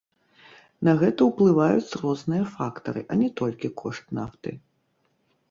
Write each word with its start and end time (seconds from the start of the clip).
На 0.87 0.93
гэта 1.03 1.21
ўплываюць 1.29 1.97
розныя 2.05 2.43
фактары, 2.55 3.01
а 3.13 3.19
не 3.21 3.29
толькі 3.43 3.73
кошт 3.85 4.03
нафты. 4.21 4.57